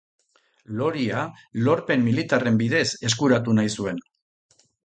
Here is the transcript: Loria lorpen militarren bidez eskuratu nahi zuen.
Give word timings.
Loria 0.79 1.19
lorpen 1.69 2.07
militarren 2.07 2.57
bidez 2.65 2.85
eskuratu 3.11 3.59
nahi 3.59 3.73
zuen. 3.81 4.05